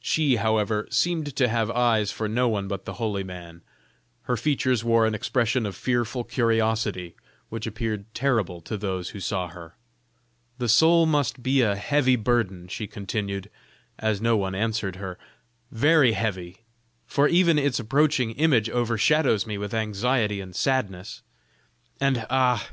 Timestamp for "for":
2.10-2.26, 17.06-17.28